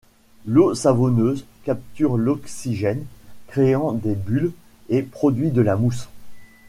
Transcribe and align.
L'eau 0.47 0.73
savonneuse 0.73 1.45
capture 1.63 2.17
l'oxygène, 2.17 3.03
créant 3.45 3.91
des 3.91 4.15
bulles, 4.15 4.51
et 4.89 5.03
produit 5.03 5.51
de 5.51 5.61
la 5.61 5.75
mousse. 5.75 6.09